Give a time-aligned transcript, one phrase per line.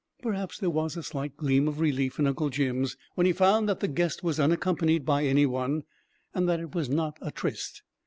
[0.23, 3.81] Perhaps there was a slight gleam of relief in Uncle Jim's when he found that
[3.81, 5.83] the guest was unaccompanied by any one,
[6.33, 7.83] and that it was not a tryst.